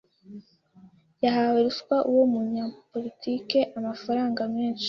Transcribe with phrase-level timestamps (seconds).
[1.23, 4.79] Yahaye ruswa uwo munyapolitike amafaranga menshi.